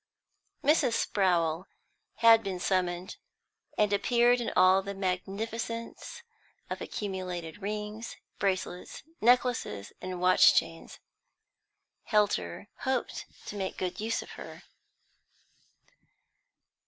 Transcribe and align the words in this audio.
Mrs. 0.63 0.93
Sprowl 0.93 1.65
had 2.15 2.41
been 2.43 2.59
summoned, 2.59 3.17
and 3.77 3.93
appeared 3.93 4.41
in 4.41 4.51
all 4.55 4.81
the 4.81 4.95
magnificence 4.95 6.23
of 6.71 6.81
accumulated 6.81 7.61
rings, 7.61 8.15
bracelets, 8.39 9.03
necklaces, 9.21 9.93
and 10.01 10.19
watch 10.19 10.55
chains. 10.55 10.97
Helter 12.05 12.67
hoped 12.79 13.27
to 13.45 13.55
make 13.55 13.77
good 13.77 13.99
use 13.99 14.23
of 14.23 14.31
her. 14.31 14.63